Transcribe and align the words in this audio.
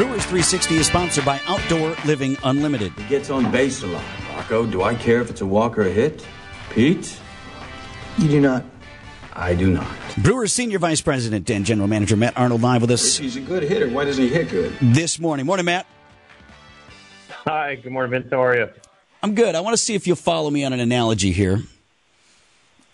Brewers 0.00 0.22
360 0.24 0.76
is 0.78 0.86
sponsored 0.86 1.26
by 1.26 1.38
Outdoor 1.46 1.94
Living 2.06 2.34
Unlimited. 2.44 2.90
He 2.94 3.04
gets 3.06 3.28
on 3.28 3.52
base 3.52 3.82
a 3.82 3.86
lot. 3.86 4.02
Rocco, 4.34 4.64
do 4.64 4.82
I 4.82 4.94
care 4.94 5.20
if 5.20 5.28
it's 5.28 5.42
a 5.42 5.46
walk 5.46 5.76
or 5.76 5.82
a 5.82 5.90
hit? 5.90 6.26
Pete? 6.70 7.20
You 8.16 8.28
do 8.30 8.40
not. 8.40 8.64
I 9.34 9.54
do 9.54 9.70
not. 9.70 9.86
Brewers 10.16 10.54
Senior 10.54 10.78
Vice 10.78 11.02
President 11.02 11.50
and 11.50 11.66
General 11.66 11.86
Manager 11.86 12.16
Matt 12.16 12.38
Arnold 12.38 12.62
live 12.62 12.80
with 12.80 12.90
us 12.92 13.18
He's 13.18 13.36
a 13.36 13.42
good 13.42 13.62
hitter. 13.62 13.90
Why 13.90 14.06
doesn't 14.06 14.24
he 14.24 14.30
hit 14.30 14.48
good? 14.48 14.74
this 14.80 15.18
morning. 15.18 15.44
Morning, 15.44 15.66
Matt. 15.66 15.84
Hi, 17.44 17.74
good 17.74 17.92
morning, 17.92 18.10
Vince. 18.10 18.32
How 18.32 18.42
are 18.42 18.56
you? 18.56 18.70
I'm 19.22 19.34
good. 19.34 19.54
I 19.54 19.60
want 19.60 19.74
to 19.74 19.82
see 19.82 19.94
if 19.94 20.06
you'll 20.06 20.16
follow 20.16 20.48
me 20.48 20.64
on 20.64 20.72
an 20.72 20.80
analogy 20.80 21.30
here. 21.30 21.60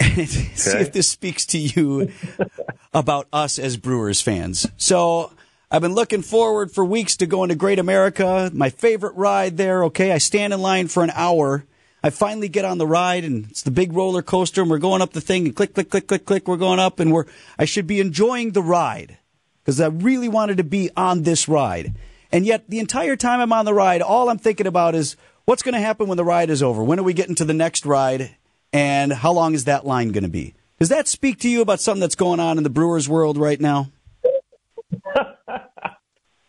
And 0.00 0.29
see 0.29 0.70
Okay. 0.70 0.80
if 0.80 0.93
this 0.93 1.09
speaks 1.09 1.46
to 1.46 1.59
you 1.59 2.11
about 2.93 3.29
us 3.32 3.61
as 3.61 3.77
Brewers 3.77 4.20
fans. 4.20 4.66
So 4.77 5.30
I've 5.68 5.82
been 5.82 5.94
looking 5.94 6.22
forward 6.22 6.70
for 6.70 6.84
weeks 6.84 7.16
to 7.16 7.27
going 7.27 7.48
to 7.48 7.56
Great 7.56 7.80
America, 7.80 8.52
my 8.54 8.70
favorite 8.70 9.16
ride 9.16 9.56
there. 9.56 9.82
Okay. 9.86 10.12
I 10.12 10.18
stand 10.18 10.52
in 10.52 10.60
line 10.62 10.86
for 10.86 11.02
an 11.02 11.10
hour. 11.12 11.64
I 12.04 12.10
finally 12.10 12.48
get 12.48 12.64
on 12.64 12.78
the 12.78 12.86
ride 12.86 13.24
and 13.24 13.50
it's 13.50 13.62
the 13.62 13.72
big 13.72 13.92
roller 13.92 14.22
coaster 14.22 14.62
and 14.62 14.70
we're 14.70 14.78
going 14.78 15.02
up 15.02 15.12
the 15.12 15.20
thing 15.20 15.44
and 15.44 15.56
click, 15.56 15.74
click, 15.74 15.91
click, 15.91 16.06
click, 16.06 16.24
click. 16.24 16.46
We're 16.46 16.56
going 16.56 16.78
up 16.78 17.00
and 17.00 17.12
we're, 17.12 17.24
I 17.58 17.64
should 17.64 17.88
be 17.88 17.98
enjoying 17.98 18.52
the 18.52 18.62
ride 18.62 19.18
because 19.64 19.80
I 19.80 19.88
really 19.88 20.28
wanted 20.28 20.58
to 20.58 20.64
be 20.64 20.91
on 20.96 21.24
this 21.24 21.48
ride. 21.48 21.96
And 22.30 22.46
yet, 22.46 22.69
the 22.69 22.78
entire 22.78 23.16
time 23.16 23.41
I'm 23.41 23.52
on 23.52 23.64
the 23.64 23.74
ride, 23.74 24.02
all 24.02 24.28
I'm 24.28 24.38
thinking 24.38 24.69
about 24.69 24.94
is 24.94 25.16
what's 25.46 25.62
going 25.62 25.74
to 25.74 25.80
happen 25.80 26.06
when 26.06 26.16
the 26.16 26.24
ride 26.24 26.50
is 26.50 26.62
over? 26.62 26.84
When 26.84 27.00
are 27.00 27.05
we 27.05 27.12
getting 27.12 27.34
to 27.36 27.44
the 27.44 27.55
next 27.55 27.84
ride? 27.84 28.36
And 28.72 29.12
how 29.12 29.33
long 29.33 29.55
is 29.55 29.64
that 29.64 29.86
line 29.86 30.12
going 30.12 30.24
to 30.24 30.30
be? 30.30 30.55
Does 30.78 30.91
that 30.91 31.08
speak 31.08 31.41
to 31.41 31.48
you 31.48 31.60
about 31.60 31.80
something 31.80 32.00
that's 32.00 32.14
going 32.14 32.38
on 32.38 32.56
in 32.56 32.64
the 32.64 32.70
Brewers 32.70 33.08
world 33.08 33.36
right 33.36 33.60
now? 33.60 33.91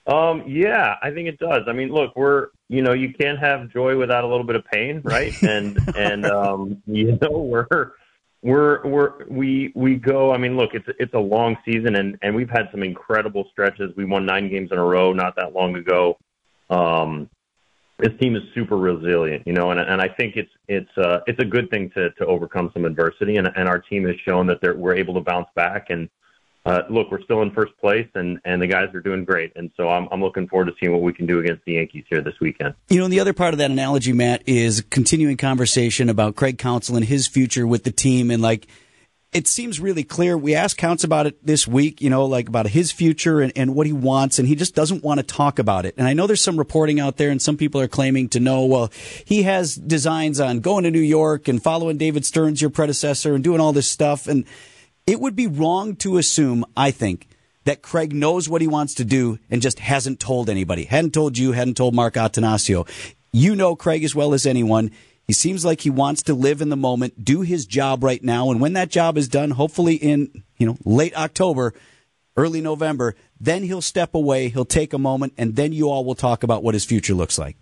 Um, 0.08 0.44
yeah, 0.48 0.96
I 1.02 1.12
think 1.12 1.28
it 1.28 1.38
does. 1.38 1.64
I 1.68 1.74
mean, 1.74 1.90
look, 1.90 2.16
we're 2.16 2.48
you 2.70 2.82
know 2.82 2.94
you 2.94 3.14
can't 3.14 3.38
have 3.40 3.70
joy 3.70 3.98
without 3.98 4.24
a 4.24 4.28
little 4.28 4.46
bit 4.46 4.56
of 4.56 4.66
pain, 4.66 5.02
right? 5.04 5.34
And 5.44 5.78
and 5.96 6.26
um, 6.26 6.82
you 6.88 7.18
know 7.22 7.40
we're 7.40 7.68
we're 8.42 8.88
we're 8.88 9.26
we 9.28 9.74
we 9.76 9.96
go. 9.96 10.34
I 10.34 10.38
mean, 10.38 10.56
look, 10.56 10.74
it's 10.74 10.88
it's 11.00 11.14
a 11.14 11.20
long 11.20 11.58
season, 11.66 11.96
and 11.96 12.18
and 12.22 12.34
we've 12.36 12.50
had 12.50 12.70
some 12.72 12.84
incredible 12.84 13.48
stretches. 13.52 13.94
We 13.98 14.06
won 14.06 14.26
nine 14.26 14.50
games 14.50 14.72
in 14.72 14.78
a 14.78 14.84
row 14.84 15.12
not 15.12 15.36
that 15.36 15.54
long 15.54 15.76
ago. 15.76 16.18
Um, 16.70 17.30
this 18.00 18.12
team 18.22 18.36
is 18.36 18.44
super 18.54 18.78
resilient, 18.78 19.46
you 19.46 19.54
know, 19.54 19.72
and 19.72 19.80
and 19.80 20.02
I 20.02 20.08
think 20.08 20.38
it's 20.38 20.52
it's 20.70 20.98
uh, 20.98 21.20
it's 21.28 21.40
a 21.40 21.46
good 21.46 21.70
thing 21.70 21.90
to 21.92 22.12
to 22.12 22.26
overcome 22.26 22.72
some 22.74 22.86
adversity, 22.86 23.38
and 23.38 23.48
and 23.56 23.68
our 23.68 23.80
team 23.80 24.06
has 24.06 24.16
shown 24.24 24.48
that 24.48 24.62
they're, 24.62 24.76
we're 24.76 24.96
able 24.96 25.16
to 25.16 25.22
bounce 25.22 25.50
back 25.56 25.88
and 25.90 26.10
uh, 26.68 26.82
look, 26.90 27.10
we're 27.10 27.22
still 27.22 27.42
in 27.42 27.52
first 27.52 27.72
place, 27.80 28.08
and, 28.14 28.40
and 28.44 28.62
the 28.62 28.68
guys 28.68 28.94
are 28.94 29.00
doing 29.00 29.24
great. 29.24 29.54
And 29.56 29.72
so 29.78 29.90
I'm, 29.90 30.08
I'm 30.12 30.22
looking 30.22 30.48
forward 30.48 30.66
to 30.66 30.74
seeing 30.80 30.92
what 30.92 31.02
we 31.02 31.14
can 31.14 31.26
do 31.26 31.40
against 31.40 31.64
the 31.66 31.74
Yankees 31.74 32.04
here 32.10 32.22
this 32.22 32.36
weekend. 32.42 32.76
You 32.90 33.00
know, 33.00 33.06
and 33.06 33.14
the 33.14 33.22
other 33.22 33.34
part 33.34 33.54
of 33.54 33.58
that 33.60 33.72
analogy, 33.72 34.12
Matt, 34.12 34.44
is 34.46 34.84
continuing 34.90 35.38
conversation 35.38 36.10
about 36.10 36.36
Craig 36.36 36.58
Counsell 36.58 36.98
and 36.98 37.06
his 37.06 37.26
future 37.26 37.66
with 37.66 37.86
the 37.86 37.92
team. 37.92 38.30
And 38.30 38.42
like, 38.42 38.68
it 39.34 39.48
seems 39.48 39.80
really 39.80 40.04
clear. 40.04 40.38
We 40.38 40.56
asked 40.56 40.78
Counts 40.78 41.04
about 41.04 41.28
it 41.28 41.46
this 41.46 41.68
week, 41.68 42.02
you 42.02 42.10
know, 42.10 42.26
like 42.26 42.48
about 42.48 42.68
his 42.68 42.92
future 42.92 43.42
and, 43.42 43.52
and 43.56 43.76
what 43.76 43.86
he 43.86 43.94
wants, 43.94 44.40
and 44.40 44.48
he 44.48 44.56
just 44.56 44.74
doesn't 44.74 45.04
want 45.04 45.20
to 45.20 45.24
talk 45.26 45.60
about 45.60 45.86
it. 45.86 45.96
And 45.98 46.08
I 46.08 46.14
know 46.14 46.28
there's 46.28 46.42
some 46.42 46.58
reporting 46.58 47.00
out 47.00 47.18
there, 47.18 47.30
and 47.30 47.42
some 47.42 47.58
people 47.58 47.80
are 47.82 47.88
claiming 47.88 48.30
to 48.30 48.40
know, 48.40 48.66
well, 48.66 48.90
he 49.26 49.44
has 49.44 49.76
designs 49.76 50.40
on 50.40 50.62
going 50.62 50.84
to 50.86 50.92
New 50.92 51.00
York 51.00 51.48
and 51.48 51.62
following 51.62 51.98
David 51.98 52.26
Stearns, 52.26 52.62
your 52.62 52.70
predecessor, 52.70 53.36
and 53.36 53.44
doing 53.44 53.60
all 53.60 53.74
this 53.74 53.90
stuff. 53.90 54.28
And 54.28 54.46
it 55.08 55.22
would 55.22 55.36
be 55.36 55.48
wrong 55.48 55.96
to 55.96 56.18
assume, 56.18 56.66
I 56.76 56.92
think, 56.92 57.30
that 57.64 57.82
Craig 57.82 58.14
knows 58.14 58.48
what 58.48 58.62
he 58.62 58.68
wants 58.68 58.94
to 58.96 59.06
do 59.06 59.40
and 59.50 59.62
just 59.62 59.80
hasn't 59.80 60.20
told 60.20 60.50
anybody. 60.50 60.84
Hadn't 60.84 61.14
told 61.14 61.38
you, 61.38 61.54
hadn't 61.54 61.78
told 61.78 61.96
Mark 61.96 62.16
Attanasio. 62.16 62.88
You 63.32 63.56
know 63.56 63.76
Craig 63.76 64.04
as 64.04 64.14
well 64.14 64.34
as 64.34 64.46
anyone. 64.46 64.92
He 65.26 65.34
seems 65.34 65.66
like 65.66 65.82
he 65.82 65.90
wants 65.90 66.22
to 66.24 66.34
live 66.34 66.62
in 66.62 66.70
the 66.70 66.78
moment, 66.78 67.24
do 67.24 67.42
his 67.42 67.66
job 67.66 68.04
right 68.04 68.24
now, 68.24 68.50
and 68.52 68.62
when 68.62 68.74
that 68.74 68.90
job 68.90 69.18
is 69.18 69.28
done, 69.28 69.52
hopefully 69.52 69.96
in, 69.96 70.44
you 70.58 70.66
know, 70.66 70.78
late 70.86 71.16
October, 71.18 71.74
early 72.38 72.62
November, 72.62 73.16
then 73.40 73.64
he'll 73.64 73.82
step 73.82 74.16
away, 74.16 74.48
he'll 74.48 74.64
take 74.64 74.94
a 74.94 74.98
moment, 74.98 75.34
and 75.38 75.56
then 75.58 75.74
you 75.74 75.90
all 75.90 76.06
will 76.06 76.16
talk 76.16 76.44
about 76.44 76.64
what 76.64 76.74
his 76.74 76.86
future 76.86 77.14
looks 77.14 77.38
like. 77.38 77.58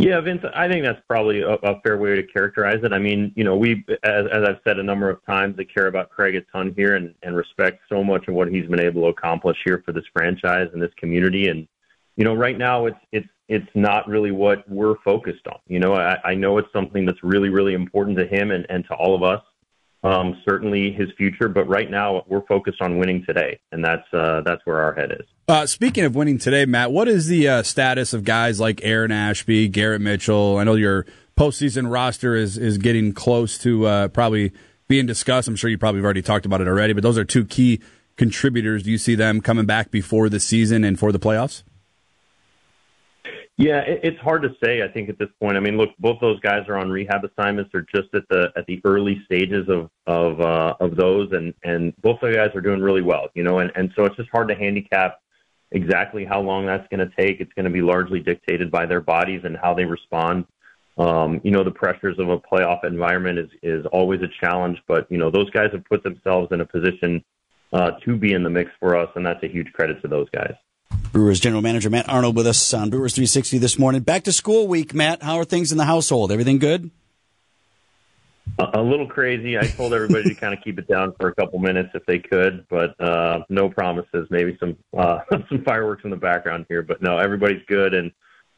Yeah, 0.00 0.18
Vince, 0.20 0.42
I 0.54 0.66
think 0.66 0.82
that's 0.82 1.00
probably 1.06 1.42
a, 1.42 1.50
a 1.52 1.80
fair 1.82 1.98
way 1.98 2.16
to 2.16 2.22
characterize 2.22 2.82
it. 2.82 2.92
I 2.92 2.98
mean, 2.98 3.32
you 3.36 3.44
know, 3.44 3.54
we, 3.54 3.84
as, 4.02 4.26
as 4.32 4.44
I've 4.44 4.60
said 4.64 4.78
a 4.78 4.82
number 4.82 5.10
of 5.10 5.24
times, 5.26 5.56
I 5.58 5.64
care 5.64 5.88
about 5.88 6.08
Craig 6.08 6.34
a 6.36 6.40
ton 6.52 6.72
here 6.74 6.96
and, 6.96 7.14
and 7.22 7.36
respect 7.36 7.82
so 7.88 8.02
much 8.02 8.26
of 8.26 8.34
what 8.34 8.48
he's 8.48 8.66
been 8.66 8.80
able 8.80 9.02
to 9.02 9.08
accomplish 9.08 9.58
here 9.62 9.82
for 9.84 9.92
this 9.92 10.04
franchise 10.12 10.68
and 10.72 10.80
this 10.80 10.92
community. 10.96 11.48
And, 11.48 11.68
you 12.16 12.24
know, 12.24 12.34
right 12.34 12.56
now 12.56 12.86
it's, 12.86 12.98
it's, 13.12 13.28
it's 13.48 13.68
not 13.74 14.08
really 14.08 14.30
what 14.30 14.66
we're 14.70 14.96
focused 15.04 15.46
on. 15.48 15.58
You 15.66 15.80
know, 15.80 15.94
I, 15.94 16.18
I 16.24 16.34
know 16.34 16.56
it's 16.56 16.72
something 16.72 17.04
that's 17.04 17.22
really, 17.22 17.50
really 17.50 17.74
important 17.74 18.16
to 18.18 18.26
him 18.26 18.52
and, 18.52 18.64
and 18.70 18.84
to 18.86 18.94
all 18.94 19.14
of 19.14 19.22
us. 19.22 19.42
Um, 20.02 20.40
certainly 20.48 20.92
his 20.92 21.08
future, 21.18 21.48
but 21.48 21.68
right 21.68 21.90
now 21.90 22.24
we're 22.26 22.46
focused 22.46 22.80
on 22.80 22.98
winning 22.98 23.22
today, 23.26 23.60
and 23.70 23.84
that's 23.84 24.06
uh, 24.14 24.40
that's 24.46 24.64
where 24.64 24.80
our 24.80 24.94
head 24.94 25.12
is. 25.12 25.26
Uh, 25.46 25.66
speaking 25.66 26.04
of 26.04 26.14
winning 26.14 26.38
today, 26.38 26.64
Matt, 26.64 26.90
what 26.90 27.06
is 27.06 27.26
the 27.26 27.46
uh, 27.46 27.62
status 27.62 28.14
of 28.14 28.24
guys 28.24 28.58
like 28.58 28.80
Aaron 28.82 29.12
Ashby, 29.12 29.68
Garrett 29.68 30.00
Mitchell? 30.00 30.56
I 30.56 30.64
know 30.64 30.74
your 30.74 31.04
postseason 31.36 31.90
roster 31.92 32.34
is 32.34 32.56
is 32.56 32.78
getting 32.78 33.12
close 33.12 33.58
to 33.58 33.86
uh, 33.86 34.08
probably 34.08 34.52
being 34.88 35.04
discussed. 35.06 35.48
I'm 35.48 35.56
sure 35.56 35.68
you 35.68 35.76
probably 35.76 35.98
have 35.98 36.04
already 36.04 36.22
talked 36.22 36.46
about 36.46 36.60
it 36.62 36.68
already, 36.68 36.94
but 36.94 37.02
those 37.02 37.18
are 37.18 37.24
two 37.24 37.44
key 37.44 37.80
contributors. 38.16 38.82
Do 38.82 38.90
you 38.90 38.98
see 38.98 39.14
them 39.14 39.40
coming 39.40 39.66
back 39.66 39.90
before 39.90 40.28
the 40.28 40.40
season 40.40 40.82
and 40.82 40.98
for 40.98 41.12
the 41.12 41.18
playoffs? 41.18 41.62
Yeah, 43.60 43.80
it, 43.80 44.00
it's 44.02 44.20
hard 44.20 44.40
to 44.42 44.56
say. 44.64 44.82
I 44.82 44.88
think 44.88 45.10
at 45.10 45.18
this 45.18 45.28
point. 45.38 45.58
I 45.58 45.60
mean, 45.60 45.76
look, 45.76 45.90
both 45.98 46.18
those 46.18 46.40
guys 46.40 46.66
are 46.68 46.78
on 46.78 46.88
rehab 46.88 47.22
assignments. 47.24 47.70
They're 47.72 47.86
just 47.94 48.08
at 48.14 48.22
the 48.30 48.50
at 48.56 48.64
the 48.66 48.80
early 48.86 49.20
stages 49.26 49.68
of 49.68 49.90
of 50.06 50.40
uh, 50.40 50.76
of 50.80 50.96
those, 50.96 51.28
and 51.32 51.52
and 51.62 51.94
both 52.00 52.20
the 52.22 52.32
guys 52.32 52.52
are 52.54 52.62
doing 52.62 52.80
really 52.80 53.02
well. 53.02 53.28
You 53.34 53.42
know, 53.42 53.58
and 53.58 53.70
and 53.74 53.92
so 53.94 54.06
it's 54.06 54.16
just 54.16 54.30
hard 54.30 54.48
to 54.48 54.54
handicap 54.54 55.20
exactly 55.72 56.24
how 56.24 56.40
long 56.40 56.64
that's 56.64 56.88
going 56.88 57.06
to 57.06 57.14
take. 57.16 57.40
It's 57.40 57.52
going 57.52 57.66
to 57.66 57.70
be 57.70 57.82
largely 57.82 58.18
dictated 58.20 58.70
by 58.70 58.86
their 58.86 59.02
bodies 59.02 59.42
and 59.44 59.58
how 59.58 59.74
they 59.74 59.84
respond. 59.84 60.46
Um, 60.96 61.42
you 61.44 61.50
know, 61.50 61.62
the 61.62 61.70
pressures 61.70 62.18
of 62.18 62.30
a 62.30 62.38
playoff 62.38 62.82
environment 62.84 63.38
is 63.38 63.50
is 63.62 63.84
always 63.92 64.22
a 64.22 64.28
challenge, 64.40 64.78
but 64.88 65.06
you 65.10 65.18
know 65.18 65.30
those 65.30 65.50
guys 65.50 65.68
have 65.72 65.84
put 65.84 66.02
themselves 66.02 66.48
in 66.52 66.62
a 66.62 66.66
position 66.66 67.22
uh, 67.74 67.90
to 68.06 68.16
be 68.16 68.32
in 68.32 68.42
the 68.42 68.50
mix 68.50 68.70
for 68.80 68.96
us, 68.96 69.10
and 69.16 69.26
that's 69.26 69.42
a 69.42 69.48
huge 69.48 69.70
credit 69.74 70.00
to 70.00 70.08
those 70.08 70.30
guys. 70.30 70.54
Brewers 71.12 71.40
General 71.40 71.60
Manager 71.60 71.90
Matt 71.90 72.08
Arnold 72.08 72.36
with 72.36 72.46
us 72.46 72.72
on 72.72 72.88
Brewers 72.88 73.14
360 73.14 73.58
this 73.58 73.78
morning. 73.78 74.02
Back 74.02 74.24
to 74.24 74.32
school 74.32 74.68
week, 74.68 74.94
Matt. 74.94 75.22
How 75.22 75.38
are 75.38 75.44
things 75.44 75.72
in 75.72 75.78
the 75.78 75.84
household? 75.84 76.30
Everything 76.30 76.58
good? 76.58 76.90
A, 78.58 78.80
little 78.80 79.06
crazy. 79.06 79.58
I 79.58 79.62
told 79.62 79.92
everybody 79.92 80.24
to 80.28 80.34
kind 80.34 80.54
of 80.54 80.62
keep 80.62 80.78
it 80.78 80.86
down 80.86 81.14
for 81.18 81.28
a 81.28 81.34
couple 81.34 81.58
minutes 81.58 81.90
if 81.94 82.04
they 82.06 82.18
could, 82.18 82.66
but 82.68 83.00
uh, 83.00 83.40
no 83.48 83.70
promises. 83.70 84.28
Maybe 84.30 84.56
some 84.60 84.76
uh, 84.96 85.20
some 85.48 85.64
fireworks 85.64 86.04
in 86.04 86.10
the 86.10 86.16
background 86.16 86.66
here, 86.68 86.82
but 86.82 87.02
no, 87.02 87.18
everybody's 87.18 87.62
good 87.66 87.94
and 87.94 88.12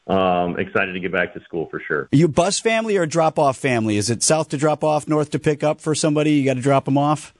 um, 0.07 0.59
excited 0.59 0.93
to 0.93 0.99
get 0.99 1.11
back 1.11 1.33
to 1.33 1.41
school 1.43 1.67
for 1.69 1.81
sure. 1.87 2.09
Are 2.11 2.15
you 2.15 2.27
bus 2.27 2.59
family 2.59 2.97
or 2.97 3.05
drop 3.05 3.39
off 3.39 3.57
family? 3.57 3.97
Is 3.97 4.09
it 4.09 4.23
south 4.23 4.49
to 4.49 4.57
drop 4.57 4.83
off, 4.83 5.07
north 5.07 5.31
to 5.31 5.39
pick 5.39 5.63
up 5.63 5.79
for 5.79 5.95
somebody? 5.95 6.33
You 6.33 6.45
got 6.45 6.55
to 6.55 6.61
drop 6.61 6.85
them 6.85 6.97
off? 6.97 7.33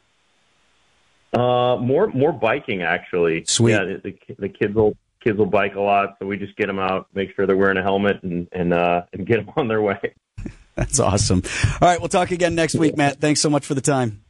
Uh, 1.34 1.78
more 1.78 2.08
more 2.08 2.32
biking 2.32 2.84
actually. 2.84 3.44
Sweet. 3.46 3.72
Yeah, 3.72 3.84
the, 3.84 4.02
the, 4.28 4.36
the 4.40 4.50
kids 4.50 4.76
will 4.76 4.96
kids 5.24 5.38
will 5.38 5.46
bike 5.46 5.76
a 5.76 5.82
lot, 5.82 6.18
so 6.20 6.26
we 6.26 6.38
just 6.38 6.56
get 6.58 6.68
them 6.68 6.80
out, 6.80 7.08
make 7.14 7.34
sure 7.36 7.48
they're 7.48 7.58
wearing 7.58 7.78
a 7.78 7.84
helmet, 7.84 8.22
and 8.24 8.48
and 8.52 8.74
uh, 8.74 9.04
and 9.14 9.26
get 9.26 9.38
them 9.38 9.54
on 9.58 9.68
their 9.68 9.82
way. 9.82 10.00
That's 10.76 11.00
awesome. 11.00 11.44
All 11.82 11.88
right, 11.88 12.00
we'll 12.00 12.10
talk 12.10 12.32
again 12.32 12.56
next 12.56 12.76
week, 12.76 12.98
Matt. 12.98 13.20
Thanks 13.22 13.42
so 13.42 13.50
much 13.50 13.66
for 13.66 13.76
the 13.76 13.82
time. 13.82 14.24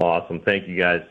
Awesome. 0.00 0.40
Thank 0.40 0.68
you 0.68 0.76
guys. 0.76 1.02